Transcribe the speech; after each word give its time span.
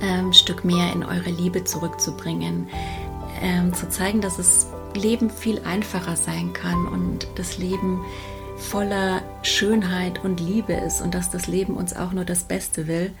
ähm, 0.00 0.32
Stück 0.32 0.64
mehr 0.64 0.92
in 0.92 1.04
eure 1.04 1.30
Liebe 1.30 1.64
zurückzubringen, 1.64 2.68
ähm, 3.42 3.72
zu 3.74 3.88
zeigen, 3.88 4.20
dass 4.20 4.36
das 4.36 4.68
Leben 4.94 5.30
viel 5.30 5.60
einfacher 5.64 6.16
sein 6.16 6.52
kann 6.52 6.86
und 6.86 7.26
das 7.36 7.58
Leben 7.58 8.04
voller 8.56 9.22
Schönheit 9.42 10.24
und 10.24 10.40
Liebe 10.40 10.72
ist 10.72 11.00
und 11.00 11.14
dass 11.14 11.30
das 11.30 11.46
Leben 11.46 11.76
uns 11.76 11.94
auch 11.94 12.12
nur 12.12 12.24
das 12.24 12.44
Beste 12.44 12.86
will. 12.86 13.12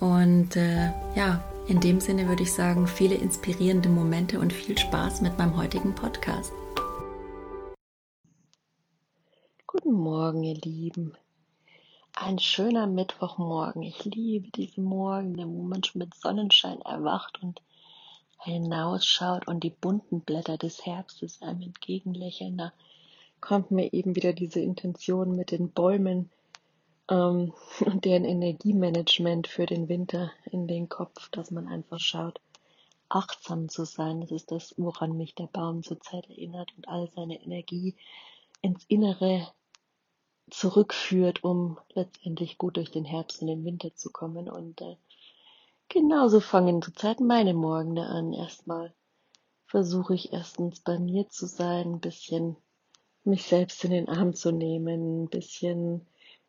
Und 0.00 0.56
äh, 0.56 0.90
ja, 1.14 1.42
in 1.66 1.80
dem 1.80 2.00
Sinne 2.00 2.28
würde 2.28 2.42
ich 2.42 2.52
sagen, 2.52 2.86
viele 2.86 3.14
inspirierende 3.14 3.88
Momente 3.88 4.40
und 4.40 4.52
viel 4.52 4.76
Spaß 4.78 5.20
mit 5.20 5.38
meinem 5.38 5.56
heutigen 5.56 5.94
Podcast. 5.94 6.52
Guten 9.66 9.92
Morgen, 9.92 10.42
ihr 10.42 10.56
Lieben. 10.56 11.12
Ein 12.20 12.40
schöner 12.40 12.88
Mittwochmorgen. 12.88 13.80
Ich 13.82 14.04
liebe 14.04 14.48
diese 14.50 14.80
Morgen, 14.80 15.38
wo 15.38 15.62
man 15.62 15.84
schon 15.84 16.00
mit 16.00 16.14
Sonnenschein 16.14 16.80
erwacht 16.80 17.40
und 17.40 17.62
hinausschaut 18.40 19.46
und 19.46 19.62
die 19.62 19.70
bunten 19.70 20.22
Blätter 20.22 20.58
des 20.58 20.84
Herbstes 20.84 21.42
einem 21.42 21.62
entgegenlächeln. 21.62 22.58
Da 22.58 22.72
kommt 23.40 23.70
mir 23.70 23.92
eben 23.92 24.16
wieder 24.16 24.32
diese 24.32 24.58
Intention 24.58 25.36
mit 25.36 25.52
den 25.52 25.70
Bäumen 25.70 26.28
ähm, 27.08 27.54
und 27.86 28.04
deren 28.04 28.24
Energiemanagement 28.24 29.46
für 29.46 29.66
den 29.66 29.88
Winter 29.88 30.32
in 30.50 30.66
den 30.66 30.88
Kopf, 30.88 31.30
dass 31.30 31.52
man 31.52 31.68
einfach 31.68 32.00
schaut, 32.00 32.40
achtsam 33.08 33.68
zu 33.68 33.84
sein. 33.84 34.22
Das 34.22 34.32
ist 34.32 34.50
das, 34.50 34.74
woran 34.76 35.16
mich 35.16 35.36
der 35.36 35.46
Baum 35.46 35.84
zurzeit 35.84 36.28
erinnert 36.28 36.72
und 36.76 36.88
all 36.88 37.08
seine 37.14 37.40
Energie 37.40 37.94
ins 38.60 38.84
Innere 38.88 39.46
zurückführt, 40.50 41.44
um 41.44 41.78
letztendlich 41.94 42.58
gut 42.58 42.76
durch 42.76 42.90
den 42.90 43.04
Herbst 43.04 43.40
und 43.40 43.48
den 43.48 43.64
Winter 43.64 43.94
zu 43.94 44.10
kommen. 44.10 44.48
Und 44.48 44.80
äh, 44.80 44.96
genauso 45.88 46.40
fangen 46.40 46.82
zurzeit 46.82 47.20
meine 47.20 47.54
Morgen 47.54 47.98
an. 47.98 48.32
Erstmal 48.32 48.94
versuche 49.66 50.14
ich 50.14 50.32
erstens 50.32 50.80
bei 50.80 50.98
mir 50.98 51.28
zu 51.28 51.46
sein, 51.46 51.94
ein 51.94 52.00
bisschen 52.00 52.56
mich 53.24 53.44
selbst 53.44 53.84
in 53.84 53.90
den 53.90 54.08
Arm 54.08 54.34
zu 54.34 54.50
nehmen, 54.50 55.24
ein 55.24 55.28
bisschen 55.28 56.06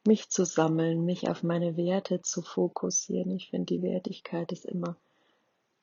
mich 0.08 0.30
zu 0.30 0.46
sammeln, 0.46 1.06
mich 1.06 1.30
auf 1.30 1.44
meine 1.44 1.76
Werte 1.76 2.22
zu 2.22 2.42
fokussieren. 2.42 3.32
Ich 3.36 3.50
finde, 3.50 3.76
die 3.76 3.82
Wertigkeit 3.82 4.52
ist 4.52 4.66
immer 4.66 4.96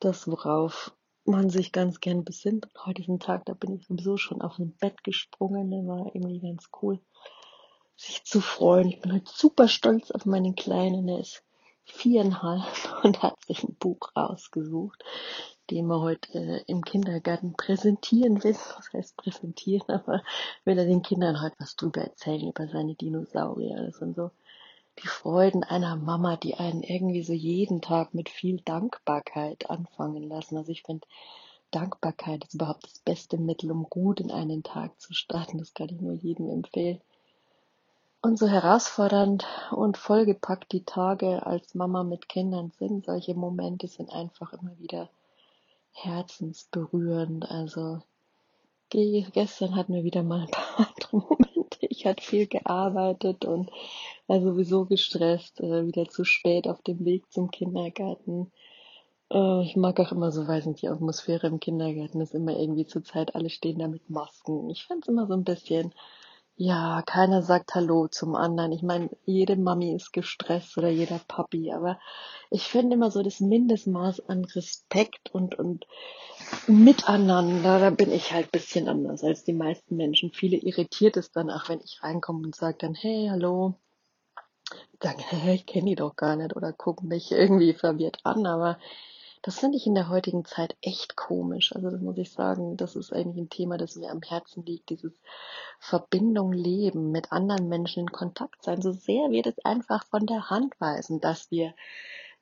das, 0.01 0.27
worauf 0.27 0.93
man 1.25 1.51
sich 1.51 1.73
ganz 1.73 2.01
gern 2.01 2.25
besinnt. 2.25 2.67
Und 2.67 2.87
heutigen 2.87 3.21
Tag, 3.21 3.45
da 3.45 3.55
bin 3.55 3.75
ich 3.75 3.87
sowieso 3.87 4.17
schon 4.17 4.41
auf 4.41 4.59
ein 4.59 4.73
Bett 4.81 5.05
gesprungen, 5.05 5.71
der 5.71 5.87
war 5.87 6.15
irgendwie 6.15 6.41
ganz 6.41 6.71
cool 6.81 7.01
sich 7.97 8.25
zu 8.25 8.41
freuen. 8.41 8.89
Ich 8.89 9.01
bin 9.01 9.13
heute 9.13 9.31
super 9.33 9.69
stolz 9.69 10.11
auf 10.11 10.27
meinen 10.27 10.55
Kleinen. 10.55 11.09
Er 11.09 11.21
ist 11.21 11.43
viereinhalb 11.85 12.63
und 13.03 13.23
hat 13.23 13.43
sich 13.47 13.63
ein 13.65 13.75
Buch 13.75 14.11
rausgesucht, 14.17 15.03
den 15.71 15.91
er 15.91 16.01
heute 16.01 16.39
äh, 16.39 16.65
im 16.67 16.85
Kindergarten 16.85 17.55
präsentieren 17.55 18.45
will. 18.45 18.55
Was 18.77 18.93
heißt 18.93 19.17
präsentieren? 19.17 19.89
Aber 19.89 20.23
will 20.65 20.79
er 20.79 20.85
den 20.85 21.03
Kindern 21.03 21.41
heute 21.41 21.57
was 21.59 21.77
drüber 21.77 22.03
erzählen, 22.03 22.49
über 22.49 22.69
seine 22.69 22.95
Dinosaurier. 22.95 23.83
Das 23.85 23.99
sind 23.99 24.15
so 24.15 24.31
die 25.03 25.09
Freuden 25.09 25.63
einer 25.63 25.97
Mama, 25.97 26.37
die 26.37 26.55
einen 26.55 26.83
irgendwie 26.83 27.23
so 27.23 27.33
jeden 27.33 27.83
Tag 27.83 28.15
mit 28.15 28.29
viel 28.29 28.61
Dankbarkeit 28.63 29.69
anfangen 29.69 30.23
lassen. 30.23 30.57
Also 30.57 30.73
ich 30.73 30.83
finde, 30.83 31.07
Dankbarkeit 31.71 32.45
ist 32.45 32.55
überhaupt 32.55 32.85
das 32.85 32.99
beste 33.01 33.37
Mittel, 33.37 33.71
um 33.71 33.85
gut 33.91 34.21
in 34.21 34.31
einen 34.31 34.63
Tag 34.63 34.99
zu 35.01 35.13
starten. 35.13 35.59
Das 35.59 35.75
kann 35.75 35.89
ich 35.89 36.01
nur 36.01 36.15
jedem 36.15 36.49
empfehlen. 36.49 37.01
Und 38.23 38.39
so 38.39 38.49
herausfordernd 38.49 39.47
und 39.71 39.97
vollgepackt 39.97 40.73
die 40.73 40.85
Tage 40.85 41.47
als 41.47 41.75
Mama 41.75 42.03
mit 42.03 42.29
Kindern 42.29 42.73
sind, 42.79 43.05
solche 43.05 43.35
Momente 43.35 43.87
sind 43.89 44.11
einfach 44.11 44.53
immer 44.53 44.77
wieder 44.79 45.09
herzensberührend. 45.93 47.51
Also 47.51 48.01
gestern 48.91 49.77
hatten 49.77 49.95
wir 49.95 50.05
wieder 50.05 50.23
mal 50.23 50.43
ein 50.43 50.51
paar 50.51 50.89
andere 50.97 51.17
Momente. 51.19 51.87
Ich 51.89 52.07
hatte 52.07 52.23
viel 52.23 52.47
gearbeitet 52.47 53.45
und 53.45 53.71
war 54.27 54.41
sowieso 54.41 54.87
gestresst, 54.87 55.61
äh, 55.61 55.87
wieder 55.87 56.09
zu 56.09 56.25
spät 56.25 56.69
auf 56.69 56.83
dem 56.83 57.05
Weg 57.05 57.31
zum 57.33 57.51
Kindergarten. 57.51 58.51
Äh, 59.31 59.63
ich 59.63 59.77
mag 59.77 59.99
auch 60.01 60.13
immer 60.13 60.33
so, 60.33 60.47
weiß 60.47 60.67
nicht, 60.67 60.83
die 60.83 60.89
Atmosphäre 60.89 61.47
im 61.47 61.61
Kindergarten 61.61 62.21
ist 62.21 62.35
immer 62.35 62.59
irgendwie 62.59 62.87
zur 62.87 63.05
Zeit, 63.05 63.35
alle 63.35 63.51
stehen 63.51 63.79
da 63.79 63.89
mit 63.89 64.11
Masken. 64.11 64.71
Ich 64.71 64.85
fand 64.85 65.05
es 65.05 65.09
immer 65.09 65.27
so 65.27 65.35
ein 65.35 65.45
bisschen 65.45 65.93
ja, 66.57 67.03
keiner 67.03 67.43
sagt 67.43 67.75
Hallo 67.75 68.09
zum 68.09 68.35
anderen. 68.35 68.73
Ich 68.73 68.83
meine, 68.83 69.11
jede 69.25 69.57
Mami 69.57 69.95
ist 69.95 70.13
gestresst 70.13 70.77
oder 70.79 70.89
jeder 70.89 71.21
Papi, 71.29 71.73
aber 71.73 71.99
ich 72.51 72.65
finde 72.65 72.97
immer 72.97 73.11
so 73.11 73.23
das 73.23 73.41
Mindestmaß 73.41 74.29
an 74.29 74.45
Respekt 74.45 75.31
und, 75.33 75.59
und 75.59 75.87
Miteinander, 76.67 77.81
da 77.81 77.91
bin 77.91 78.13
ich 78.13 78.33
halt 78.33 78.53
bisschen 78.53 78.89
anders 78.89 79.25
als 79.25 79.45
die 79.45 79.53
meisten 79.53 79.97
Menschen. 79.97 80.31
Viele 80.31 80.57
irritiert 80.57 81.17
es 81.17 81.31
dann 81.31 81.51
auch, 81.51 81.69
wenn 81.69 81.81
ich 81.81 82.03
reinkomme 82.03 82.45
und 82.45 82.55
sage 82.55 82.79
dann, 82.79 82.95
hey, 82.95 83.29
hallo. 83.31 83.75
Sagen, 85.03 85.19
hey, 85.29 85.57
ich 85.57 85.67
kenne 85.67 85.91
die 85.91 85.95
doch 85.95 86.17
gar 86.17 86.37
nicht 86.37 86.55
oder 86.55 86.73
gucken 86.73 87.09
mich 87.09 87.33
irgendwie 87.33 87.75
verwirrt 87.75 88.19
an, 88.25 88.47
aber 88.47 88.79
das 89.47 89.61
finde 89.61 89.77
ich 89.77 89.87
in 89.87 89.95
der 89.95 90.09
heutigen 90.09 90.45
Zeit 90.45 90.77
echt 90.83 91.15
komisch. 91.15 91.73
Also 91.73 91.89
das 91.89 92.01
muss 92.01 92.19
ich 92.19 92.33
sagen, 92.33 92.77
das 92.77 92.97
ist 92.97 93.13
eigentlich 93.13 93.45
ein 93.45 93.49
Thema, 93.49 93.79
das 93.79 93.95
mir 93.95 94.11
am 94.11 94.21
Herzen 94.21 94.67
liegt, 94.67 94.91
dieses 94.91 95.13
Verbindung 95.79 96.53
leben, 96.53 97.13
mit 97.13 97.31
anderen 97.31 97.69
Menschen 97.69 98.01
in 98.01 98.11
Kontakt 98.11 98.65
sein. 98.65 98.83
So 98.83 98.91
sehr 98.91 99.31
wir 99.31 99.45
das 99.45 99.57
einfach 99.61 100.05
von 100.07 100.27
der 100.27 100.51
Hand 100.51 100.75
weisen, 100.81 101.21
dass 101.21 101.49
wir, 101.53 101.75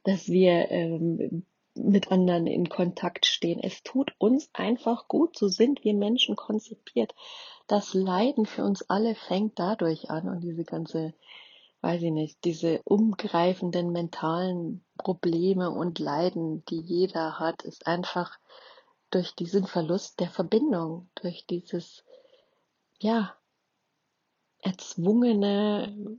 dass 0.04 0.28
wir 0.28 0.70
ähm, 0.70 1.44
mit 1.74 2.10
anderen 2.10 2.46
in 2.46 2.70
Kontakt 2.70 3.26
stehen. 3.26 3.60
Es 3.62 3.82
tut 3.82 4.14
uns 4.16 4.48
einfach 4.54 5.06
gut. 5.06 5.36
So 5.36 5.48
sind 5.48 5.84
wir 5.84 5.92
Menschen 5.92 6.36
konzipiert. 6.36 7.14
Das 7.66 7.92
Leiden 7.92 8.46
für 8.46 8.64
uns 8.64 8.80
alle 8.88 9.14
fängt 9.14 9.58
dadurch 9.58 10.08
an 10.08 10.26
und 10.26 10.40
diese 10.40 10.64
ganze 10.64 11.12
weiß 11.84 12.00
ich 12.00 12.12
nicht, 12.12 12.42
diese 12.44 12.80
umgreifenden 12.84 13.92
mentalen 13.92 14.82
Probleme 14.96 15.70
und 15.70 15.98
Leiden, 15.98 16.64
die 16.64 16.80
jeder 16.80 17.38
hat, 17.38 17.62
ist 17.62 17.86
einfach 17.86 18.38
durch 19.10 19.34
diesen 19.34 19.66
Verlust 19.66 20.18
der 20.18 20.30
Verbindung, 20.30 21.10
durch 21.14 21.44
dieses, 21.44 22.02
ja, 23.00 23.34
erzwungene 24.62 26.18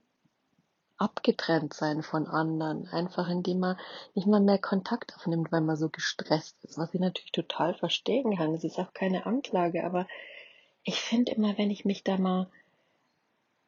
abgetrennt 0.98 1.74
sein 1.74 2.04
von 2.04 2.28
anderen, 2.28 2.88
einfach 2.89 3.28
indem 3.28 3.60
man 3.60 3.78
nicht 4.13 4.28
mal 4.28 4.42
mehr 4.42 4.60
Kontakt 4.60 5.16
aufnimmt, 5.16 5.51
weil 5.51 5.62
man 5.62 5.78
so 5.78 5.89
gestresst 5.89 6.63
ist, 6.63 6.78
was 6.78 6.94
ich 6.94 7.00
natürlich 7.00 7.31
total 7.31 7.74
verstehen 7.74 8.38
kann. 8.38 8.54
Es 8.54 8.63
ist 8.63 8.78
auch 8.78 8.94
keine 8.94 9.25
Anklage, 9.25 9.84
aber 9.84 10.07
ich 10.84 11.01
finde 11.01 11.31
immer, 11.31 11.57
wenn 11.57 11.72
ich 11.72 11.86
mich 11.86 12.04
da 12.04 12.18
mal 12.18 12.51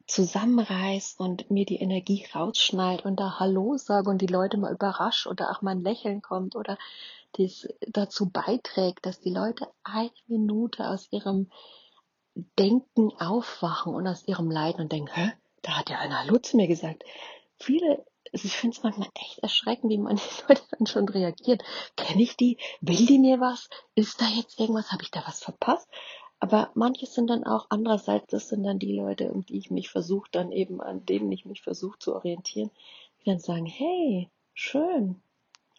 zusammenreißt 0.08 1.20
und 1.20 1.50
mir 1.50 1.66
die 1.66 1.80
Energie 1.80 2.26
rausschneidet 2.34 3.04
und 3.04 3.20
da 3.20 3.38
Hallo 3.38 3.76
sage 3.76 4.10
und 4.10 4.20
die 4.20 4.26
Leute 4.26 4.56
mal 4.56 4.72
überrascht 4.72 5.26
oder 5.26 5.50
auch 5.50 5.62
mal 5.62 5.72
ein 5.72 5.82
Lächeln 5.84 6.22
kommt 6.22 6.56
oder 6.56 6.78
das 7.32 7.68
dazu 7.86 8.30
beiträgt, 8.30 9.04
dass 9.04 9.20
die 9.20 9.32
Leute 9.32 9.68
eine 9.84 10.10
Minute 10.26 10.88
aus 10.88 11.08
ihrem 11.12 11.50
Denken 12.58 13.12
aufwachen 13.18 13.94
und 13.94 14.06
aus 14.06 14.26
ihrem 14.26 14.50
Leiden 14.50 14.82
und 14.82 14.92
denken, 14.92 15.12
hä, 15.12 15.32
da 15.62 15.78
hat 15.78 15.90
ja 15.90 15.98
einer 15.98 16.20
Hallo 16.20 16.38
zu 16.38 16.56
mir 16.56 16.68
gesagt. 16.68 17.04
Viele 17.58 18.04
also 18.32 18.46
ich 18.46 18.56
finde 18.56 18.76
es 18.76 18.82
manchmal 18.82 19.08
echt 19.14 19.38
erschreckend, 19.38 19.90
wie 19.90 19.98
manche 19.98 20.28
Leute 20.48 20.62
dann 20.70 20.86
schon 20.86 21.08
reagieren. 21.08 21.60
Kenne 21.96 22.22
ich 22.22 22.36
die? 22.36 22.58
Will 22.80 23.06
die 23.06 23.18
mir 23.18 23.40
was? 23.40 23.68
Ist 23.94 24.20
da 24.20 24.26
jetzt 24.26 24.58
irgendwas? 24.60 24.92
Habe 24.92 25.02
ich 25.02 25.10
da 25.10 25.22
was 25.26 25.42
verpasst? 25.42 25.88
Aber 26.40 26.70
manche 26.74 27.06
sind 27.06 27.28
dann 27.28 27.44
auch 27.44 27.66
andererseits, 27.68 28.28
das 28.28 28.48
sind 28.48 28.62
dann 28.62 28.78
die 28.78 28.94
Leute, 28.94 29.32
um 29.32 29.44
die 29.44 29.58
ich 29.58 29.70
mich 29.70 29.90
versuche, 29.90 30.28
dann 30.30 30.52
eben 30.52 30.80
an 30.80 31.04
denen 31.04 31.32
ich 31.32 31.44
mich 31.44 31.62
versuche 31.62 31.98
zu 31.98 32.14
orientieren, 32.14 32.70
die 33.20 33.30
dann 33.30 33.40
sagen, 33.40 33.66
hey, 33.66 34.28
schön, 34.54 35.20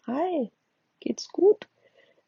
hi, 0.06 0.50
geht's 1.00 1.28
gut? 1.28 1.66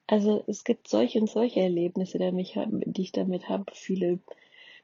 Also 0.06 0.44
es 0.46 0.64
gibt 0.64 0.88
solche 0.88 1.20
und 1.20 1.28
solche 1.28 1.60
Erlebnisse, 1.60 2.18
die, 2.18 2.32
mich, 2.32 2.58
die 2.70 3.02
ich 3.02 3.12
damit 3.12 3.48
habe. 3.48 3.64
Viele 3.72 4.18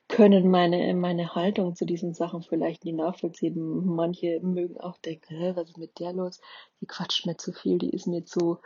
können 0.08 0.50
meine, 0.50 0.94
meine 0.94 1.34
Haltung 1.34 1.74
zu 1.74 1.84
diesen 1.84 2.14
Sachen 2.14 2.42
vielleicht 2.42 2.84
nie 2.84 2.92
nachvollziehen. 2.92 3.84
Manche 3.86 4.40
mögen 4.40 4.78
auch 4.78 4.96
denken, 4.98 5.34
Hä, 5.34 5.52
was 5.54 5.70
ist 5.70 5.78
mit 5.78 5.98
der 5.98 6.12
los? 6.12 6.40
Die 6.80 6.86
quatscht 6.86 7.26
mir 7.26 7.36
zu 7.36 7.52
viel, 7.52 7.78
die 7.78 7.90
ist 7.90 8.06
mir 8.06 8.24
zu, 8.24 8.58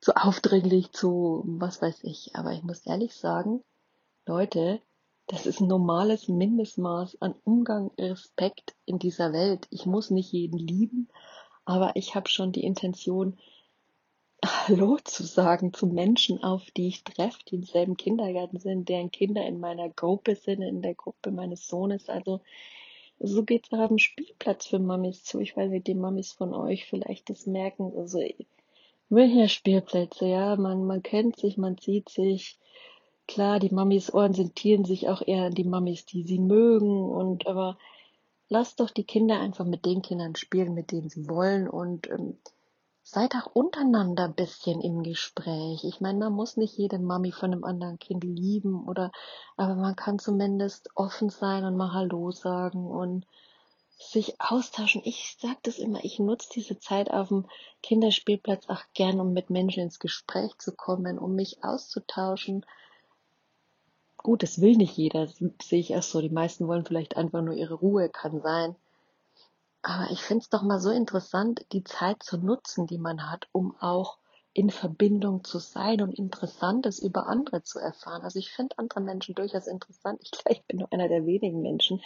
zu 0.00 0.14
aufdringlich, 0.16 0.92
zu 0.92 1.42
was 1.46 1.82
weiß 1.82 2.04
ich. 2.04 2.30
Aber 2.34 2.52
ich 2.52 2.62
muss 2.62 2.86
ehrlich 2.86 3.14
sagen, 3.14 3.62
Leute, 4.26 4.80
das 5.26 5.44
ist 5.44 5.60
ein 5.60 5.68
normales 5.68 6.28
Mindestmaß 6.28 7.20
an 7.20 7.34
Umgang, 7.44 7.90
Respekt 7.98 8.74
in 8.86 8.98
dieser 8.98 9.34
Welt. 9.34 9.66
Ich 9.68 9.84
muss 9.84 10.10
nicht 10.10 10.32
jeden 10.32 10.58
lieben, 10.58 11.08
aber 11.66 11.94
ich 11.94 12.14
habe 12.14 12.30
schon 12.30 12.50
die 12.50 12.64
Intention, 12.64 13.38
Hallo 14.42 14.96
zu 15.04 15.24
sagen 15.24 15.74
zu 15.74 15.86
Menschen, 15.86 16.42
auf 16.42 16.70
die 16.70 16.88
ich 16.88 17.04
treffe, 17.04 17.38
die 17.50 17.56
im 17.56 17.64
selben 17.64 17.98
Kindergarten 17.98 18.58
sind, 18.58 18.88
deren 18.88 19.10
Kinder 19.10 19.44
in 19.46 19.60
meiner 19.60 19.90
Gruppe 19.90 20.36
sind, 20.36 20.62
in 20.62 20.80
der 20.80 20.94
Gruppe 20.94 21.30
meines 21.30 21.68
Sohnes. 21.68 22.08
Also 22.08 22.40
so 23.18 23.44
geht 23.44 23.66
es 23.66 23.78
auch 23.78 23.88
dem 23.88 23.98
Spielplatz 23.98 24.68
für 24.68 24.78
Mamis 24.78 25.22
zu. 25.22 25.38
Ich 25.40 25.54
weiß 25.54 25.70
nicht, 25.70 25.86
die 25.86 25.94
Mamis 25.94 26.32
von 26.32 26.54
euch 26.54 26.86
vielleicht 26.86 27.28
das 27.28 27.44
merken. 27.44 27.92
Also 27.94 28.20
Münchner 29.10 29.48
Spielplätze, 29.48 30.26
ja, 30.26 30.56
man, 30.56 30.86
man 30.86 31.02
kennt 31.02 31.36
sich, 31.36 31.58
man 31.58 31.76
sieht 31.76 32.08
sich. 32.08 32.58
Klar, 33.26 33.58
die 33.58 33.74
Mamis 33.74 34.12
orientieren 34.12 34.84
sich 34.84 35.08
auch 35.08 35.22
eher 35.22 35.46
an 35.46 35.54
die 35.54 35.64
Mamis, 35.64 36.04
die 36.04 36.24
sie 36.24 36.38
mögen 36.38 37.08
und 37.10 37.46
aber 37.46 37.78
lasst 38.48 38.80
doch 38.80 38.90
die 38.90 39.04
Kinder 39.04 39.40
einfach 39.40 39.64
mit 39.64 39.84
den 39.86 40.02
Kindern 40.02 40.36
spielen, 40.36 40.74
mit 40.74 40.92
denen 40.92 41.08
sie 41.08 41.28
wollen 41.28 41.68
und 41.68 42.08
ähm, 42.10 42.38
seid 43.02 43.34
auch 43.34 43.54
untereinander 43.54 44.24
ein 44.24 44.34
bisschen 44.34 44.80
im 44.80 45.02
Gespräch. 45.02 45.84
Ich 45.84 46.00
meine, 46.00 46.18
man 46.18 46.32
muss 46.32 46.56
nicht 46.56 46.76
jede 46.78 46.98
Mami 46.98 47.32
von 47.32 47.52
einem 47.52 47.64
anderen 47.64 47.98
Kind 47.98 48.24
lieben 48.24 48.88
oder, 48.88 49.12
aber 49.56 49.74
man 49.74 49.94
kann 49.94 50.18
zumindest 50.18 50.88
offen 50.94 51.28
sein 51.28 51.64
und 51.64 51.76
mal 51.76 51.92
Hallo 51.92 52.30
sagen 52.30 52.86
und 52.86 53.26
sich 53.98 54.40
austauschen. 54.40 55.02
Ich 55.04 55.36
sag 55.40 55.62
das 55.62 55.78
immer, 55.78 56.02
ich 56.02 56.18
nutze 56.18 56.48
diese 56.54 56.78
Zeit 56.78 57.10
auf 57.10 57.28
dem 57.28 57.46
Kinderspielplatz 57.82 58.68
auch 58.68 58.82
gern, 58.94 59.20
um 59.20 59.32
mit 59.32 59.50
Menschen 59.50 59.82
ins 59.82 59.98
Gespräch 59.98 60.56
zu 60.58 60.72
kommen, 60.72 61.18
um 61.18 61.34
mich 61.34 61.62
auszutauschen. 61.62 62.64
Gut, 64.24 64.42
das 64.42 64.58
will 64.62 64.74
nicht 64.74 64.96
jeder, 64.96 65.26
das 65.26 65.36
sehe 65.62 65.80
ich 65.80 65.90
erst 65.90 66.10
so. 66.10 66.22
Die 66.22 66.30
meisten 66.30 66.66
wollen 66.66 66.86
vielleicht 66.86 67.14
einfach 67.18 67.42
nur 67.42 67.54
ihre 67.54 67.74
Ruhe, 67.74 68.08
kann 68.08 68.40
sein. 68.40 68.74
Aber 69.82 70.10
ich 70.10 70.20
finde 70.22 70.42
es 70.42 70.48
doch 70.48 70.62
mal 70.62 70.80
so 70.80 70.88
interessant, 70.88 71.66
die 71.72 71.84
Zeit 71.84 72.22
zu 72.22 72.38
nutzen, 72.38 72.86
die 72.86 72.96
man 72.96 73.30
hat, 73.30 73.46
um 73.52 73.76
auch 73.80 74.16
in 74.54 74.70
Verbindung 74.70 75.44
zu 75.44 75.58
sein 75.58 76.00
und 76.00 76.18
Interessantes 76.18 77.00
über 77.00 77.26
andere 77.26 77.64
zu 77.64 77.78
erfahren. 77.78 78.22
Also 78.22 78.38
ich 78.38 78.50
finde 78.50 78.78
andere 78.78 79.02
Menschen 79.02 79.34
durchaus 79.34 79.66
interessant. 79.66 80.20
Ich 80.22 80.30
glaube, 80.30 80.52
ich 80.52 80.64
bin 80.64 80.78
nur 80.78 80.90
einer 80.90 81.08
der 81.08 81.26
wenigen 81.26 81.60
Menschen, 81.60 82.00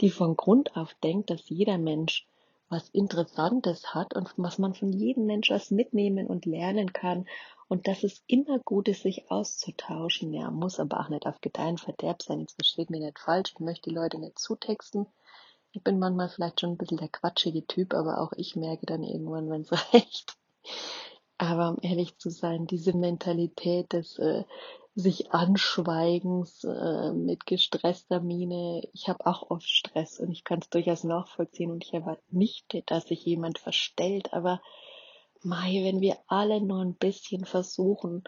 die 0.00 0.10
von 0.10 0.36
Grund 0.36 0.76
auf 0.76 0.94
denkt, 1.02 1.28
dass 1.28 1.48
jeder 1.48 1.76
Mensch 1.76 2.24
was 2.68 2.88
Interessantes 2.90 3.94
hat 3.94 4.14
und 4.14 4.32
was 4.36 4.58
man 4.58 4.74
von 4.74 4.92
jedem 4.92 5.26
Mensch 5.26 5.50
was 5.50 5.72
mitnehmen 5.72 6.28
und 6.28 6.46
lernen 6.46 6.92
kann 6.92 7.26
und 7.68 7.86
dass 7.86 8.02
es 8.02 8.22
immer 8.26 8.58
gut 8.58 8.88
ist, 8.88 9.02
sich 9.02 9.30
auszutauschen. 9.30 10.32
Ja, 10.32 10.50
muss 10.50 10.80
aber 10.80 11.00
auch 11.00 11.08
nicht 11.10 11.26
auf 11.26 11.40
Gedeihen 11.40 11.78
Verderb 11.78 12.22
sein. 12.22 12.40
Jetzt 12.40 12.54
versteht 12.54 12.90
mir 12.90 13.00
nicht 13.00 13.18
falsch. 13.18 13.52
Ich 13.54 13.60
möchte 13.60 13.90
die 13.90 13.94
Leute 13.94 14.18
nicht 14.18 14.38
zutexten. 14.38 15.06
Ich 15.72 15.82
bin 15.82 15.98
manchmal 15.98 16.30
vielleicht 16.30 16.60
schon 16.60 16.70
ein 16.70 16.78
bisschen 16.78 16.96
der 16.96 17.08
quatschige 17.08 17.66
Typ, 17.66 17.92
aber 17.92 18.20
auch 18.20 18.32
ich 18.36 18.56
merke 18.56 18.86
dann 18.86 19.04
irgendwann, 19.04 19.50
wenn 19.50 19.60
es 19.60 19.72
reicht. 19.94 20.36
Aber 21.36 21.68
um 21.68 21.78
ehrlich 21.82 22.18
zu 22.18 22.30
sein, 22.30 22.66
diese 22.66 22.96
Mentalität 22.96 23.92
des 23.92 24.18
äh, 24.18 24.44
sich 24.94 25.30
Anschweigens 25.30 26.64
äh, 26.64 27.12
mit 27.12 27.46
gestresster 27.46 28.20
Miene, 28.20 28.82
ich 28.92 29.08
habe 29.08 29.26
auch 29.26 29.50
oft 29.50 29.68
Stress 29.68 30.18
und 30.18 30.32
ich 30.32 30.42
kann 30.42 30.58
es 30.60 30.70
durchaus 30.70 31.04
nachvollziehen 31.04 31.70
und 31.70 31.84
ich 31.84 31.94
erwarte 31.94 32.22
nicht, 32.30 32.82
dass 32.86 33.06
sich 33.06 33.24
jemand 33.24 33.58
verstellt, 33.58 34.32
aber 34.32 34.60
Mai, 35.48 35.82
wenn 35.82 36.02
wir 36.02 36.18
alle 36.26 36.60
nur 36.60 36.82
ein 36.82 36.94
bisschen 36.94 37.46
versuchen, 37.46 38.22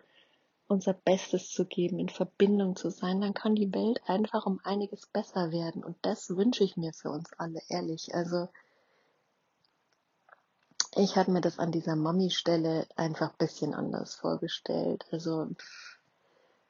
unser 0.68 0.94
Bestes 0.94 1.50
zu 1.50 1.66
geben, 1.66 1.98
in 1.98 2.08
Verbindung 2.08 2.76
zu 2.76 2.90
sein, 2.90 3.20
dann 3.20 3.34
kann 3.34 3.54
die 3.54 3.74
Welt 3.74 4.00
einfach 4.06 4.46
um 4.46 4.58
einiges 4.64 5.06
besser 5.06 5.52
werden. 5.52 5.84
Und 5.84 5.96
das 6.02 6.30
wünsche 6.30 6.64
ich 6.64 6.78
mir 6.78 6.94
für 6.94 7.10
uns 7.10 7.30
alle, 7.36 7.60
ehrlich. 7.68 8.14
Also 8.14 8.48
ich 10.96 11.16
hatte 11.16 11.30
mir 11.30 11.42
das 11.42 11.58
an 11.58 11.72
dieser 11.72 11.94
Mami-Stelle 11.94 12.86
einfach 12.96 13.32
ein 13.32 13.38
bisschen 13.38 13.74
anders 13.74 14.14
vorgestellt. 14.14 15.04
Also 15.10 15.48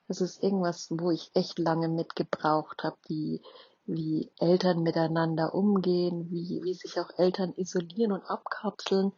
das 0.08 0.20
ist 0.20 0.43
irgendwas, 0.43 0.88
wo 0.91 1.12
ich 1.12 1.31
echt 1.35 1.61
lange 1.61 1.88
mitgebraucht 1.88 2.82
habe, 2.82 2.97
wie, 3.06 3.41
wie 3.87 4.32
Eltern 4.41 4.82
miteinander 4.82 5.55
umgehen, 5.55 6.29
wie, 6.31 6.61
wie 6.64 6.75
sich 6.75 6.99
auch 6.99 7.11
Eltern 7.19 7.55
isolieren 7.56 8.12
und 8.12 8.25
abkapseln 8.25 9.12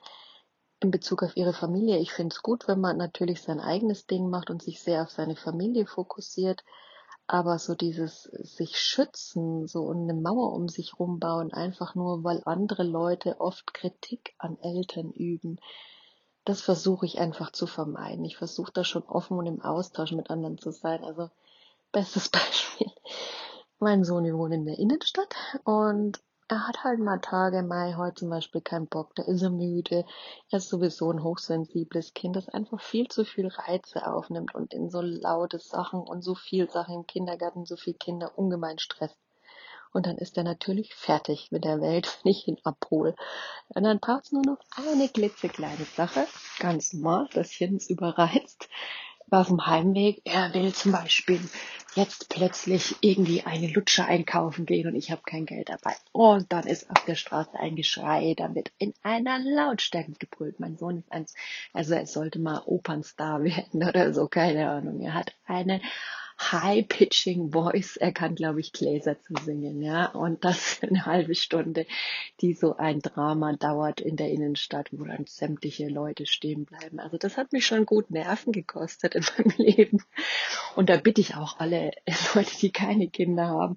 in 0.83 0.91
Bezug 0.91 1.23
auf 1.23 1.37
ihre 1.37 1.53
Familie. 1.53 1.99
Ich 1.99 2.13
finde 2.13 2.35
es 2.35 2.43
gut, 2.43 2.69
wenn 2.69 2.81
man 2.81 2.97
natürlich 2.97 3.43
sein 3.43 3.61
eigenes 3.61 4.07
Ding 4.07 4.29
macht 4.29 4.51
und 4.51 4.63
sich 4.63 4.81
sehr 4.83 5.03
auf 5.03 5.11
seine 5.11 5.37
Familie 5.37 5.87
fokussiert. 5.87 6.65
Aber 7.27 7.59
so 7.59 7.75
dieses 7.75 8.25
sich 8.25 8.79
schützen, 8.79 9.67
so 9.67 9.91
eine 9.91 10.15
Mauer 10.15 10.53
um 10.53 10.69
sich 10.69 10.99
rumbauen, 10.99 11.53
einfach 11.53 11.95
nur, 11.95 12.25
weil 12.25 12.43
andere 12.45 12.83
Leute 12.83 13.41
oft 13.41 13.73
Kritik 13.73 14.35
an 14.39 14.59
Eltern 14.61 15.13
üben, 15.13 15.59
das 16.45 16.61
versuche 16.61 17.07
ich 17.07 17.19
einfach 17.19 17.53
zu 17.53 17.67
vermeiden. 17.67 18.25
Ich 18.25 18.37
versuche 18.37 18.73
da 18.73 18.83
schon 18.83 19.05
offen 19.05 19.39
und 19.39 19.47
im 19.47 19.63
Austausch 19.63 20.13
mit 20.13 20.31
anderen 20.31 20.59
zu 20.59 20.73
sein. 20.73 21.05
Also, 21.05 21.31
bestes 21.93 22.29
Beispiel. 22.31 22.91
Mein 23.79 24.05
Sohn 24.05 24.25
wohnt 24.37 24.55
in 24.55 24.65
der 24.65 24.79
Innenstadt 24.79 25.35
und 25.65 26.21
er 26.49 26.67
hat 26.67 26.85
halt 26.85 26.99
mal 26.99 27.21
Tage, 27.21 27.63
Mai, 27.63 27.95
heute 27.97 28.17
zum 28.17 28.31
Beispiel 28.31 28.61
keinen 28.61 28.87
Bock, 28.87 29.15
da 29.15 29.23
ist 29.23 29.43
er 29.43 29.51
müde. 29.51 30.05
Er 30.51 30.59
ist 30.59 30.69
sowieso 30.69 31.11
ein 31.11 31.23
hochsensibles 31.23 32.15
Kind, 32.15 32.37
das 32.37 32.49
einfach 32.49 32.81
viel 32.81 33.09
zu 33.09 33.25
viel 33.25 33.49
Reize 33.49 34.07
aufnimmt 34.07 34.55
und 34.55 34.75
in 34.75 34.91
so 34.91 35.01
laute 35.01 35.59
Sachen 35.59 36.01
und 36.01 36.23
so 36.23 36.35
viel 36.35 36.71
Sachen 36.71 36.95
im 36.95 37.07
Kindergarten, 37.07 37.65
so 37.65 37.77
viel 37.77 37.95
Kinder 37.95 38.37
ungemein 38.37 38.79
stresst. 38.79 39.17
Und 39.93 40.07
dann 40.07 40.17
ist 40.17 40.39
er 40.39 40.45
natürlich 40.45 40.95
fertig 40.95 41.49
mit 41.53 41.65
der 41.65 41.81
Welt, 41.81 42.19
wenn 42.23 42.33
ich 42.33 42.47
ihn 42.49 42.59
abhole. 42.65 43.15
Und 43.69 43.85
dann 43.85 44.01
braucht 44.01 44.25
es 44.25 44.33
nur 44.33 44.45
noch 44.45 44.59
eine 44.71 45.09
klitzekleine 45.09 45.85
Sache, 45.85 46.27
ganz 46.59 46.93
normal, 46.93 47.29
das 47.33 47.51
Kind 47.51 47.75
ist 47.75 47.91
überreizt 47.91 48.69
war 49.33 49.41
auf 49.41 49.49
dem 49.49 49.67
Heimweg, 49.67 50.21
er 50.25 50.53
will 50.53 50.75
zum 50.75 50.93
Beispiel 50.93 51.41
jetzt 51.95 52.29
plötzlich 52.29 52.97
irgendwie 53.01 53.43
eine 53.43 53.69
Lutsche 53.69 54.05
einkaufen 54.05 54.67
gehen 54.67 54.87
und 54.87 54.95
ich 54.95 55.11
habe 55.11 55.23
kein 55.25 55.47
Geld 55.47 55.69
dabei. 55.69 55.95
Und 56.13 56.53
dann 56.53 56.67
ist 56.67 56.91
auf 56.91 57.05
der 57.05 57.15
Straße 57.15 57.59
ein 57.59 57.77
Geschrei, 57.77 58.35
dann 58.37 58.55
wird 58.55 58.73
in 58.79 58.95
einer 59.03 59.39
Lautstärke 59.39 60.13
gebrüllt. 60.19 60.61
Mein 60.61 60.77
Sohn 60.77 60.99
ist 60.99 61.13
eins, 61.13 61.35
also 61.73 61.95
er 61.95 62.07
sollte 62.07 62.39
mal 62.39 62.63
Opernstar 62.65 63.43
werden 63.45 63.83
oder 63.87 64.13
so, 64.15 64.27
keine 64.29 64.71
Ahnung. 64.71 65.01
Er 65.01 65.15
hat 65.15 65.35
eine 65.47 65.81
high-pitching 66.51 67.53
Voice. 67.53 67.97
Er 67.97 68.13
kann, 68.13 68.35
glaube 68.35 68.61
ich, 68.61 68.73
Gläser 68.73 69.21
zu 69.21 69.35
singen, 69.45 69.83
ja. 69.83 70.07
Und 70.07 70.45
das 70.45 70.81
eine 70.83 71.07
halbe 71.07 71.35
Stunde, 71.35 71.87
die 72.41 72.55
so 72.55 72.77
ein 72.77 73.01
Drama 73.01 73.53
dauert 73.53 74.01
in 74.01 74.17
der 74.17 74.31
Innenstadt, 74.31 74.89
wo 74.93 75.05
dann 75.05 75.27
sämtliche 75.27 75.89
Leute 75.89 76.27
stehen 76.27 76.65
bleiben. 76.65 76.99
Also 76.99 77.19
das 77.19 77.37
hat 77.37 77.53
mich 77.53 77.67
schon 77.67 77.87
gut 77.87 78.11
Nerven 78.11 78.53
gekostet 78.53 79.15
in 79.15 79.25
meinem 79.37 79.55
Leben. 79.59 80.03
Und 80.75 80.89
da 80.89 80.97
bitte 80.97 81.21
ich 81.21 81.37
auch 81.37 81.59
alle 81.61 81.93
Leute, 82.35 82.57
die 82.61 82.73
keine 82.73 83.09
Kinder 83.09 83.49
haben, 83.49 83.77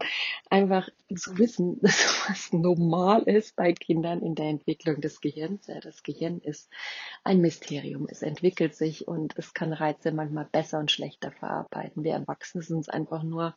einfach 0.49 0.89
zu 1.15 1.37
wissen, 1.37 1.79
dass 1.81 2.25
was 2.27 2.53
normal 2.53 3.23
ist 3.23 3.55
bei 3.55 3.73
Kindern 3.73 4.21
in 4.21 4.35
der 4.35 4.47
Entwicklung 4.47 5.01
des 5.01 5.21
Gehirns. 5.21 5.67
Ja, 5.67 5.79
das 5.79 6.03
Gehirn 6.03 6.39
ist 6.39 6.69
ein 7.23 7.41
Mysterium. 7.41 8.07
Es 8.09 8.21
entwickelt 8.21 8.75
sich 8.75 9.07
und 9.07 9.33
es 9.37 9.53
kann 9.53 9.73
Reize 9.73 10.11
manchmal 10.11 10.45
besser 10.45 10.79
und 10.79 10.91
schlechter 10.91 11.31
verarbeiten. 11.31 12.03
Wir 12.03 12.13
Erwachsene 12.13 12.54
sind 12.61 12.79
es 12.79 12.89
einfach 12.89 13.23
nur, 13.23 13.55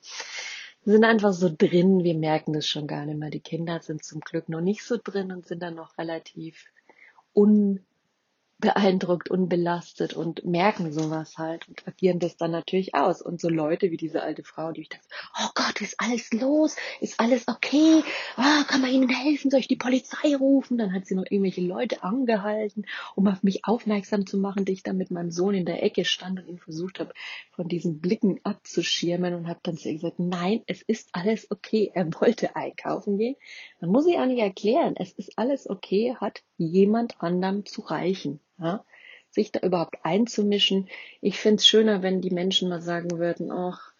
sind 0.84 1.04
einfach 1.04 1.32
so 1.32 1.50
drin, 1.54 2.04
wir 2.04 2.14
merken 2.14 2.52
das 2.52 2.66
schon 2.66 2.86
gar 2.86 3.04
nicht 3.04 3.18
mehr. 3.18 3.30
Die 3.30 3.40
Kinder 3.40 3.80
sind 3.80 4.04
zum 4.04 4.20
Glück 4.20 4.48
noch 4.48 4.60
nicht 4.60 4.84
so 4.84 4.98
drin 5.02 5.32
und 5.32 5.46
sind 5.46 5.62
dann 5.62 5.74
noch 5.74 5.98
relativ 5.98 6.66
un 7.34 7.84
beeindruckt 8.60 9.30
und 9.30 9.48
belastet 9.48 10.14
und 10.14 10.44
merken 10.44 10.92
sowas 10.92 11.38
halt 11.38 11.68
und 11.68 11.86
agieren 11.86 12.18
das 12.18 12.36
dann 12.36 12.50
natürlich 12.50 12.92
aus. 12.94 13.22
Und 13.22 13.40
so 13.40 13.48
Leute 13.48 13.92
wie 13.92 13.96
diese 13.96 14.20
alte 14.22 14.42
Frau, 14.42 14.72
die 14.72 14.80
ich 14.80 14.88
dachte, 14.88 15.06
oh 15.40 15.48
Gott, 15.54 15.80
ist 15.80 15.94
alles 15.98 16.32
los? 16.32 16.74
Ist 17.00 17.20
alles 17.20 17.46
okay? 17.46 18.02
Oh, 18.36 18.64
kann 18.66 18.80
man 18.80 18.90
Ihnen 18.90 19.08
helfen? 19.08 19.52
Soll 19.52 19.60
ich 19.60 19.68
die 19.68 19.76
Polizei 19.76 20.34
rufen? 20.34 20.76
Dann 20.76 20.92
hat 20.92 21.06
sie 21.06 21.14
noch 21.14 21.26
irgendwelche 21.30 21.60
Leute 21.60 22.02
angehalten, 22.02 22.86
um 23.14 23.28
auf 23.28 23.44
mich 23.44 23.64
aufmerksam 23.64 24.26
zu 24.26 24.38
machen, 24.38 24.64
die 24.64 24.72
ich 24.72 24.82
dann 24.82 24.96
mit 24.96 25.12
meinem 25.12 25.30
Sohn 25.30 25.54
in 25.54 25.64
der 25.64 25.84
Ecke 25.84 26.04
stand 26.04 26.40
und 26.40 26.48
ihn 26.48 26.58
versucht 26.58 26.98
habe, 26.98 27.14
von 27.52 27.68
diesen 27.68 28.00
Blicken 28.00 28.40
abzuschirmen 28.42 29.34
und 29.34 29.46
habe 29.46 29.60
dann 29.62 29.76
zu 29.76 29.88
ihr 29.88 29.94
gesagt, 29.94 30.18
nein, 30.18 30.62
es 30.66 30.82
ist 30.82 31.10
alles 31.12 31.48
okay. 31.52 31.92
Er 31.94 32.12
wollte 32.20 32.56
einkaufen 32.56 33.18
gehen. 33.18 33.36
Man 33.80 33.90
muss 33.90 34.06
ich 34.06 34.18
auch 34.18 34.26
nicht 34.26 34.40
erklären, 34.40 34.94
es 34.96 35.12
ist 35.12 35.38
alles 35.38 35.70
okay, 35.70 36.16
hat 36.18 36.42
jemand 36.56 37.20
anderem 37.22 37.64
zu 37.64 37.82
reichen 37.82 38.40
ja? 38.58 38.84
sich 39.30 39.52
da 39.52 39.60
überhaupt 39.60 39.96
einzumischen. 40.04 40.88
Ich 41.20 41.38
fände 41.38 41.56
es 41.56 41.66
schöner, 41.66 42.02
wenn 42.02 42.20
die 42.20 42.30
Menschen 42.30 42.68
mal 42.68 42.80
sagen 42.80 43.18
würden, 43.18 43.50
ach, 43.50 43.92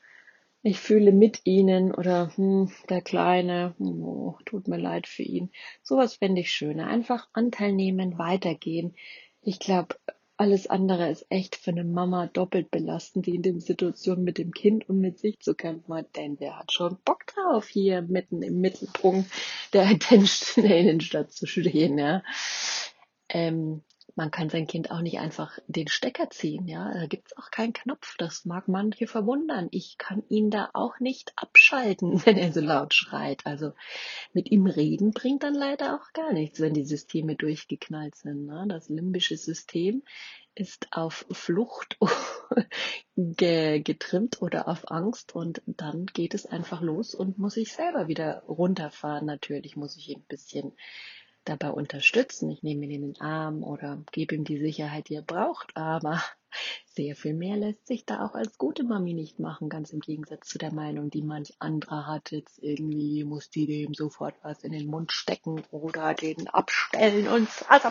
ich 0.63 0.79
fühle 0.79 1.13
mit 1.13 1.43
ihnen 1.45 1.95
oder 1.95 2.33
hm, 2.35 2.71
der 2.89 3.01
Kleine, 3.01 3.75
oh, 3.79 4.37
tut 4.45 4.69
mir 4.69 4.79
leid 4.79 5.07
für 5.07 5.23
ihn. 5.23 5.51
Sowas 5.83 6.17
fände 6.17 6.41
ich 6.41 6.51
schöner. 6.51 6.89
Einfach 6.89 7.29
Anteil 7.33 7.73
nehmen, 7.73 8.19
weitergehen. 8.19 8.95
Ich 9.41 9.61
glaube, 9.61 9.97
alles 10.37 10.67
andere 10.69 11.11
ist 11.11 11.27
echt 11.31 11.57
für 11.57 11.71
eine 11.71 11.85
Mama 11.85 12.27
doppelt 12.27 12.71
belastend, 12.71 13.27
die 13.27 13.35
in 13.35 13.43
den 13.43 13.61
Situationen 13.61 14.25
mit 14.25 14.39
dem 14.39 14.53
Kind 14.53 14.89
und 14.89 15.01
mit 15.01 15.19
sich 15.19 15.39
zu 15.41 15.55
kämpfen 15.55 15.95
hat. 15.95 16.17
Denn 16.17 16.39
wer 16.41 16.59
hat 16.59 16.73
schon 16.73 16.99
Bock 17.05 17.27
drauf, 17.27 17.69
hier 17.69 18.03
mitten 18.03 18.43
im 18.43 18.61
Mittelpunkt 18.61 19.31
der 19.73 19.87
Attention 19.89 20.65
Innenstadt 20.65 21.33
zu 21.33 21.47
stehen, 21.47 21.99
ja? 21.99 22.23
Ähm, 23.29 23.83
man 24.19 24.33
kann 24.33 24.51
sein 24.51 24.67
Kind 24.67 24.91
auch 24.91 25.01
nicht 25.01 25.21
einfach 25.21 25.61
den 25.69 25.87
Stecker 25.87 26.29
ziehen, 26.29 26.67
ja. 26.67 26.93
Da 26.93 27.07
gibt's 27.07 27.37
auch 27.37 27.53
keinen 27.53 27.73
Knopf. 27.73 28.17
Das 28.19 28.45
mag 28.45 28.67
manche 28.67 29.07
verwundern. 29.07 29.69
Ich 29.71 29.97
kann 29.97 30.25
ihn 30.29 30.51
da 30.51 30.71
auch 30.75 30.99
nicht 30.99 31.33
abschalten, 31.37 32.21
wenn 32.27 32.37
er 32.37 32.53
so 32.53 32.61
laut 32.61 32.95
schreit. 32.95 33.47
Also 33.47 33.75
mit 34.33 34.51
ihm 34.51 34.67
reden 34.67 35.13
bringt 35.13 35.45
dann 35.45 35.55
leider 35.55 35.95
auch 35.95 36.13
gar 36.15 36.33
nichts, 36.33 36.59
wenn 36.59 36.75
die 36.75 36.85
Systeme 36.85 37.37
durchgeknallt 37.37 38.17
sind. 38.17 38.47
Ne? 38.47 38.67
Das 38.69 38.89
limbische 38.89 39.37
System 39.37 40.03
ist 40.57 40.89
auf 40.91 41.25
Flucht 41.31 41.97
getrimmt 43.15 44.43
oder 44.43 44.67
auf 44.67 44.91
Angst 44.91 45.33
und 45.37 45.63
dann 45.67 46.07
geht 46.07 46.35
es 46.35 46.45
einfach 46.45 46.81
los 46.81 47.15
und 47.15 47.39
muss 47.39 47.57
ich 47.57 47.73
selber 47.73 48.09
wieder 48.09 48.43
runterfahren. 48.49 49.27
Natürlich 49.27 49.77
muss 49.77 49.97
ich 49.97 50.09
ein 50.09 50.25
bisschen 50.27 50.73
dabei 51.49 51.71
unterstützen. 51.71 52.51
Ich 52.51 52.63
nehme 52.63 52.85
ihn 52.85 52.91
in 52.91 53.13
den 53.13 53.21
Arm 53.21 53.63
oder 53.63 54.03
gebe 54.13 54.35
ihm 54.35 54.45
die 54.45 54.59
Sicherheit, 54.59 55.09
die 55.09 55.15
er 55.15 55.23
braucht. 55.23 55.77
Aber 55.77 56.23
sehr 56.87 57.17
viel 57.17 57.35
mehr 57.35 57.57
lässt 57.57 57.87
sich 57.87 58.05
da 58.05 58.25
auch 58.25 58.35
als 58.35 58.59
gute 58.59 58.85
Mami 58.85 59.15
nicht 59.15 59.39
machen, 59.39 59.69
ganz 59.69 59.93
im 59.93 60.01
Gegensatz 60.01 60.49
zu 60.49 60.59
der 60.59 60.73
Meinung, 60.73 61.11
die 61.11 61.23
manch 61.23 61.55
anderer 61.59 62.07
hat. 62.07 62.31
Jetzt 62.33 62.59
irgendwie 62.63 63.25
muss 63.25 63.51
die 63.51 63.67
dem 63.67 63.95
sofort 63.95 64.35
was 64.43 64.63
in 64.63 64.73
den 64.73 64.87
Mund 64.87 65.13
stecken 65.13 65.63
oder 65.71 66.15
den 66.15 66.49
abstellen 66.49 67.29
und 67.29 67.49
was 67.69 67.85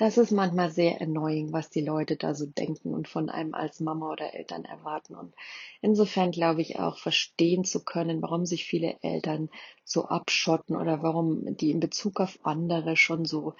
das 0.00 0.16
ist 0.16 0.30
manchmal 0.30 0.70
sehr 0.70 1.02
annoying, 1.02 1.52
was 1.52 1.68
die 1.68 1.82
Leute 1.82 2.16
da 2.16 2.34
so 2.34 2.46
denken 2.46 2.94
und 2.94 3.06
von 3.06 3.28
einem 3.28 3.52
als 3.52 3.80
Mama 3.80 4.10
oder 4.10 4.32
Eltern 4.32 4.64
erwarten. 4.64 5.14
Und 5.14 5.34
insofern 5.82 6.30
glaube 6.30 6.62
ich 6.62 6.78
auch 6.78 6.96
verstehen 6.96 7.64
zu 7.64 7.84
können, 7.84 8.22
warum 8.22 8.46
sich 8.46 8.64
viele 8.64 8.96
Eltern 9.02 9.50
so 9.84 10.06
abschotten 10.06 10.74
oder 10.74 11.02
warum 11.02 11.54
die 11.54 11.70
in 11.70 11.80
Bezug 11.80 12.18
auf 12.18 12.38
andere 12.44 12.96
schon 12.96 13.26
so 13.26 13.52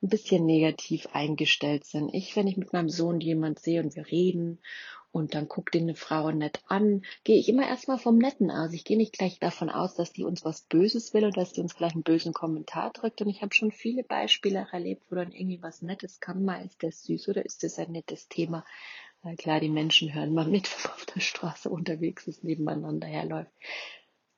ein 0.00 0.08
bisschen 0.08 0.46
negativ 0.46 1.08
eingestellt 1.14 1.84
sind. 1.84 2.14
Ich, 2.14 2.36
wenn 2.36 2.46
ich 2.46 2.56
mit 2.56 2.72
meinem 2.72 2.88
Sohn 2.88 3.18
jemand 3.18 3.58
sehe 3.58 3.82
und 3.82 3.96
wir 3.96 4.06
reden 4.06 4.60
und 5.18 5.34
dann 5.34 5.48
guckt 5.48 5.74
ihn 5.74 5.82
eine 5.82 5.94
Frau 5.94 6.30
nett 6.30 6.60
an, 6.66 7.02
gehe 7.24 7.38
ich 7.38 7.48
immer 7.48 7.66
erstmal 7.66 7.98
vom 7.98 8.16
Netten 8.16 8.50
aus. 8.50 8.72
Ich 8.72 8.84
gehe 8.84 8.96
nicht 8.96 9.12
gleich 9.12 9.38
davon 9.38 9.68
aus, 9.68 9.94
dass 9.94 10.12
die 10.12 10.24
uns 10.24 10.44
was 10.44 10.62
Böses 10.62 11.12
will 11.12 11.24
und 11.24 11.36
dass 11.36 11.52
die 11.52 11.60
uns 11.60 11.74
gleich 11.74 11.92
einen 11.92 12.02
bösen 12.02 12.32
Kommentar 12.32 12.92
drückt. 12.92 13.20
Und 13.20 13.28
ich 13.28 13.42
habe 13.42 13.54
schon 13.54 13.72
viele 13.72 14.04
Beispiele 14.04 14.66
erlebt, 14.72 15.02
wo 15.10 15.16
dann 15.16 15.32
irgendwie 15.32 15.62
was 15.62 15.82
Nettes 15.82 16.20
kam. 16.20 16.44
Mal 16.44 16.64
ist 16.64 16.82
das 16.82 17.04
süß 17.04 17.28
oder 17.28 17.44
ist 17.44 17.62
das 17.62 17.78
ein 17.78 17.92
nettes 17.92 18.28
Thema. 18.28 18.64
Weil 19.22 19.36
klar, 19.36 19.60
die 19.60 19.68
Menschen 19.68 20.14
hören 20.14 20.32
mal 20.32 20.46
mit, 20.46 20.70
wenn 20.84 20.90
man 20.90 20.92
auf 20.92 21.06
der 21.06 21.20
Straße 21.20 21.68
unterwegs 21.68 22.26
ist, 22.26 22.44
nebeneinander 22.44 23.06
herläuft. 23.06 23.52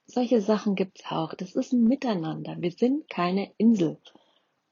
Solche 0.06 0.40
Sachen 0.40 0.74
gibt's 0.74 1.04
auch. 1.08 1.34
Das 1.34 1.54
ist 1.54 1.72
ein 1.72 1.84
Miteinander. 1.84 2.56
Wir 2.58 2.72
sind 2.72 3.08
keine 3.08 3.52
Insel. 3.58 3.98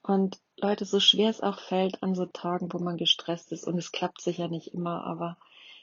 Und 0.02 0.40
Leute, 0.56 0.84
so 0.84 1.00
schwer 1.00 1.30
es 1.30 1.40
auch 1.40 1.60
fällt 1.60 2.02
an 2.02 2.14
so 2.14 2.26
Tagen, 2.26 2.72
wo 2.72 2.78
man 2.78 2.96
gestresst 2.96 3.52
ist, 3.52 3.64
und 3.64 3.78
es 3.78 3.92
klappt 3.92 4.20
sicher 4.20 4.48
nicht 4.48 4.74
immer, 4.74 5.04
aber 5.04 5.36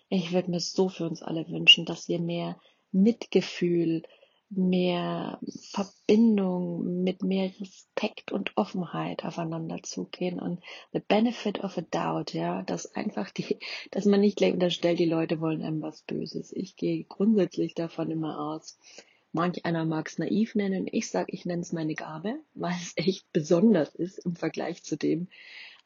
ich 0.10 0.32
würde 0.32 0.52
mir 0.52 0.60
so 0.60 0.90
für 0.90 1.06
uns 1.06 1.22
alle 1.22 1.48
wünschen, 1.50 1.86
dass 1.86 2.08
wir 2.08 2.20
mehr 2.20 2.60
Mitgefühl, 2.92 4.04
mehr 4.50 5.40
Verbindung, 5.72 7.04
mit 7.04 7.24
mehr 7.24 7.52
Respekt 7.60 8.32
und 8.32 8.52
Offenheit 8.56 9.26
aufeinander 9.26 9.82
zugehen 9.82 10.40
und 10.40 10.62
the 10.94 11.00
benefit 11.00 11.64
of 11.64 11.78
a 11.78 11.82
doubt, 11.82 12.34
ja, 12.34 12.62
dass 12.62 12.94
einfach 12.96 13.32
die, 13.32 13.58
dass 13.92 14.06
man 14.06 14.22
nicht 14.22 14.38
gleich 14.38 14.54
unterstellt, 14.54 15.00
die 15.00 15.06
Leute 15.06 15.42
wollen 15.42 15.64
einem 15.64 15.82
was 15.82 16.04
Böses. 16.04 16.54
Ich 16.54 16.76
gehe 16.76 17.04
grundsätzlich 17.04 17.74
davon 17.74 18.12
immer 18.12 18.40
aus. 18.40 18.78
Manch 19.32 19.66
einer 19.66 19.84
mag 19.84 20.08
es 20.08 20.18
naiv 20.18 20.56
nennen, 20.56 20.88
ich 20.90 21.10
sage, 21.10 21.34
ich 21.34 21.46
nenne 21.46 21.62
es 21.62 21.74
meine 21.74 21.96
Gabe, 21.96 22.40
weil 22.54 22.76
es 22.76 22.94
echt 22.96 23.26
besonders 23.34 23.94
ist 23.94 24.20
im 24.20 24.36
Vergleich 24.36 24.84
zu 24.84 24.96
dem, 24.96 25.28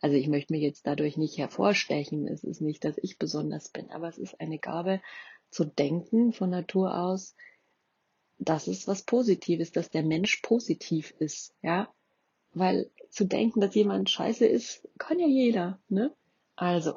also 0.01 0.15
ich 0.15 0.27
möchte 0.27 0.53
mich 0.53 0.61
jetzt 0.61 0.87
dadurch 0.87 1.17
nicht 1.17 1.37
hervorstechen. 1.37 2.27
Es 2.27 2.43
ist 2.43 2.61
nicht, 2.61 2.85
dass 2.85 2.97
ich 2.97 3.17
besonders 3.17 3.69
bin, 3.69 3.91
aber 3.91 4.07
es 4.07 4.17
ist 4.17 4.39
eine 4.39 4.59
Gabe 4.59 5.01
zu 5.49 5.65
denken 5.65 6.31
von 6.31 6.49
Natur 6.49 6.97
aus, 6.97 7.35
dass 8.37 8.67
es 8.67 8.87
was 8.87 9.03
Positives, 9.03 9.71
dass 9.71 9.89
der 9.89 10.03
Mensch 10.03 10.37
positiv 10.41 11.13
ist, 11.19 11.53
ja. 11.61 11.93
Weil 12.53 12.89
zu 13.09 13.25
denken, 13.25 13.59
dass 13.59 13.75
jemand 13.75 14.09
scheiße 14.09 14.45
ist, 14.45 14.87
kann 14.97 15.19
ja 15.19 15.27
jeder, 15.27 15.79
ne? 15.89 16.13
Also, 16.55 16.93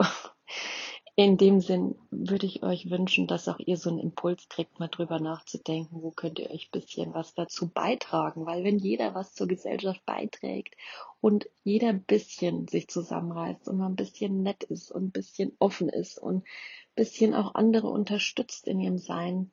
in 1.15 1.37
dem 1.37 1.61
Sinn 1.61 1.95
würde 2.11 2.47
ich 2.47 2.63
euch 2.63 2.89
wünschen, 2.89 3.27
dass 3.27 3.47
auch 3.47 3.59
ihr 3.59 3.77
so 3.77 3.91
einen 3.91 3.99
Impuls 3.99 4.49
kriegt, 4.49 4.81
mal 4.81 4.89
drüber 4.89 5.21
nachzudenken, 5.21 6.03
wo 6.03 6.11
könnt 6.11 6.39
ihr 6.39 6.51
euch 6.51 6.71
bisschen 6.71 7.13
was 7.13 7.35
dazu 7.35 7.69
beitragen, 7.69 8.47
weil 8.47 8.65
wenn 8.65 8.79
jeder 8.79 9.15
was 9.15 9.35
zur 9.35 9.47
Gesellschaft 9.47 10.05
beiträgt 10.07 10.75
und 11.21 11.49
jeder 11.65 11.89
ein 11.89 12.05
bisschen 12.05 12.67
sich 12.67 12.89
zusammenreißt 12.89 13.69
und 13.69 13.77
mal 13.77 13.89
ein 13.89 13.97
bisschen 13.97 14.43
nett 14.43 14.65
ist 14.65 14.91
und 14.91 15.05
ein 15.05 15.11
bisschen 15.11 15.53
offen 15.59 15.91
ist 15.91 16.19
und 16.19 16.45
ein 16.45 16.95
bisschen 16.95 17.35
auch 17.35 17.55
andere 17.55 17.89
unterstützt 17.89 18.67
in 18.67 18.81
ihrem 18.81 18.99
Sein, 18.99 19.51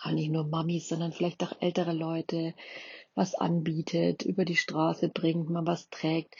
auch 0.00 0.12
nicht 0.12 0.30
nur 0.30 0.44
Mamis, 0.44 0.88
sondern 0.88 1.12
vielleicht 1.12 1.42
auch 1.42 1.60
ältere 1.60 1.92
Leute, 1.92 2.54
was 3.14 3.34
anbietet, 3.34 4.22
über 4.22 4.44
die 4.44 4.56
Straße 4.56 5.08
bringt, 5.08 5.50
mal 5.50 5.66
was 5.66 5.88
trägt, 5.90 6.36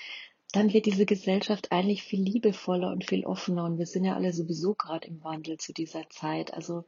dann 0.53 0.73
wird 0.73 0.87
diese 0.87 1.07
Gesellschaft 1.07 1.73
eigentlich 1.73 2.03
viel 2.03 2.23
liebevoller 2.23 2.91
und 2.91 3.05
viel 3.05 3.27
offener. 3.27 3.65
Und 3.65 3.79
wir 3.79 3.87
sind 3.87 4.05
ja 4.05 4.15
alle 4.15 4.33
sowieso 4.33 4.75
gerade 4.75 5.07
im 5.09 5.23
Wandel 5.23 5.59
zu 5.59 5.73
dieser 5.73 6.09
Zeit. 6.09 6.55
Also 6.55 6.85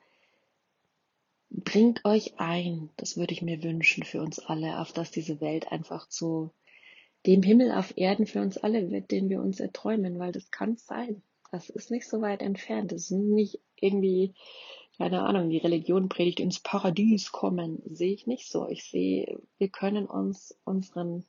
bringt 1.51 2.05
euch 2.05 2.39
ein, 2.39 2.91
das 2.97 3.17
würde 3.17 3.33
ich 3.33 3.43
mir 3.43 3.63
wünschen 3.63 4.05
für 4.05 4.21
uns 4.21 4.39
alle, 4.39 4.81
auf 4.81 4.93
dass 4.93 5.11
diese 5.11 5.41
Welt 5.41 5.73
einfach 5.73 6.09
zu 6.09 6.53
dem 7.27 7.43
Himmel 7.43 7.73
auf 7.73 7.97
Erden 7.97 8.27
für 8.27 8.41
uns 8.41 8.59
alle 8.59 8.91
wird, 8.91 9.11
den 9.11 9.29
wir 9.29 9.41
uns 9.41 9.61
erträumen, 9.61 10.19
weil 10.19 10.33
das 10.33 10.51
kann 10.51 10.77
sein. 10.77 11.23
Das 11.51 11.69
ist 11.69 11.91
nicht 11.91 12.09
so 12.09 12.21
weit 12.21 12.43
entfernt. 12.43 12.93
Das 12.93 13.05
ist 13.05 13.11
nicht 13.11 13.61
irgendwie, 13.77 14.35
keine 14.99 15.23
Ahnung, 15.23 15.49
die 15.49 15.59
Religion 15.59 16.09
predigt 16.09 16.41
ins 16.41 16.59
Paradies 16.59 17.31
kommen. 17.31 17.81
Sehe 17.87 18.13
ich 18.13 18.27
nicht 18.27 18.51
so. 18.51 18.69
Ich 18.69 18.83
sehe, 18.83 19.41
wir 19.57 19.69
können 19.69 20.07
uns 20.07 20.59
unseren 20.65 21.25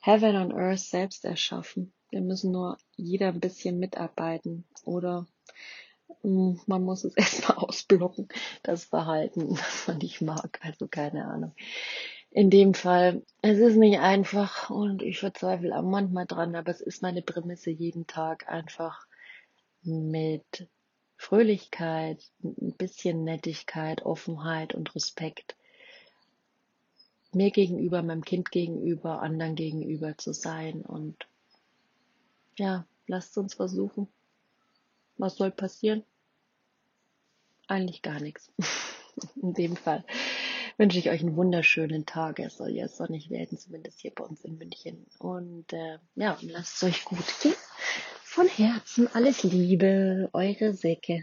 Heaven 0.00 0.36
on 0.36 0.52
Earth 0.52 0.80
selbst 0.80 1.24
erschaffen. 1.24 1.94
Wir 2.10 2.20
müssen 2.20 2.52
nur 2.52 2.76
jeder 2.96 3.28
ein 3.28 3.40
bisschen 3.40 3.78
mitarbeiten 3.78 4.64
oder 4.84 5.26
hm, 6.20 6.60
man 6.66 6.84
muss 6.84 7.04
es 7.04 7.14
erstmal 7.16 7.56
ausblocken, 7.58 8.28
das 8.62 8.84
Verhalten, 8.84 9.54
das 9.54 9.88
man 9.88 9.98
nicht 9.98 10.20
mag. 10.20 10.60
Also 10.62 10.86
keine 10.86 11.26
Ahnung. 11.26 11.54
In 12.30 12.50
dem 12.50 12.74
Fall, 12.74 13.22
es 13.40 13.58
ist 13.58 13.76
nicht 13.76 14.00
einfach 14.00 14.68
und 14.68 15.02
ich 15.02 15.18
verzweifle 15.18 15.74
auch 15.74 15.82
manchmal 15.82 16.26
dran, 16.26 16.56
aber 16.56 16.70
es 16.70 16.82
ist 16.82 17.00
meine 17.00 17.22
Prämisse 17.22 17.70
jeden 17.70 18.06
Tag 18.06 18.48
einfach 18.48 19.06
mit 19.82 20.68
Fröhlichkeit, 21.24 22.22
ein 22.42 22.74
bisschen 22.76 23.24
Nettigkeit, 23.24 24.02
Offenheit 24.02 24.74
und 24.74 24.94
Respekt 24.94 25.56
mir 27.32 27.50
gegenüber, 27.50 28.02
meinem 28.02 28.24
Kind 28.24 28.50
gegenüber, 28.50 29.22
anderen 29.22 29.54
gegenüber 29.54 30.18
zu 30.18 30.34
sein. 30.34 30.82
Und 30.82 31.16
ja, 32.56 32.86
lasst 33.06 33.38
uns 33.38 33.54
versuchen. 33.54 34.06
Was 35.16 35.36
soll 35.36 35.50
passieren? 35.50 36.04
Eigentlich 37.68 38.02
gar 38.02 38.20
nichts. 38.20 38.52
In 39.40 39.54
dem 39.54 39.76
Fall 39.76 40.04
wünsche 40.76 40.98
ich 40.98 41.08
euch 41.08 41.22
einen 41.22 41.36
wunderschönen 41.36 42.04
Tag. 42.04 42.38
Es 42.38 42.58
soll 42.58 42.70
ja 42.70 42.86
sonnig 42.86 43.30
werden, 43.30 43.56
zumindest 43.56 44.00
hier 44.00 44.12
bei 44.14 44.24
uns 44.24 44.44
in 44.44 44.58
München. 44.58 45.06
Und 45.18 45.72
äh, 45.72 45.98
ja, 46.16 46.36
lasst 46.42 46.76
es 46.76 46.82
euch 46.82 47.04
gut 47.06 47.24
gehen. 47.40 47.54
Von 48.34 48.48
Herzen 48.48 49.06
alles 49.14 49.44
Liebe, 49.44 50.28
eure 50.32 50.74
Säcke. 50.74 51.22